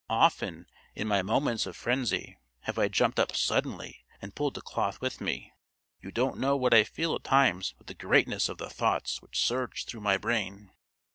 Often, 0.09 0.65
in 0.95 1.07
my 1.07 1.21
moments 1.21 1.67
of 1.67 1.75
frenzy, 1.77 2.35
have 2.61 2.79
I 2.79 2.87
jumped 2.87 3.19
up 3.19 3.35
suddenly 3.35 4.03
and 4.19 4.33
pulled 4.33 4.55
the 4.55 4.61
cloth 4.61 4.99
with 4.99 5.21
me. 5.21 5.53
You 6.01 6.09
don't 6.11 6.39
know 6.39 6.57
what 6.57 6.73
I 6.73 6.83
feel 6.83 7.13
at 7.13 7.23
times 7.23 7.75
with 7.77 7.85
the 7.85 7.93
greatness 7.93 8.49
of 8.49 8.57
the 8.57 8.67
thoughts 8.67 9.21
which 9.21 9.39
surge 9.39 9.85
through 9.85 10.01
my 10.01 10.17
brain. 10.17 10.71